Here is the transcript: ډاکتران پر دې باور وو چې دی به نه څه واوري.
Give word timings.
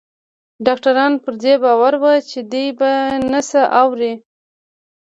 ډاکتران 0.65 1.11
پر 1.23 1.33
دې 1.43 1.53
باور 1.63 1.93
وو 2.01 2.13
چې 2.29 2.39
دی 2.51 2.65
به 2.79 2.91
نه 3.31 3.39
څه 3.49 3.61
واوري. 3.71 4.13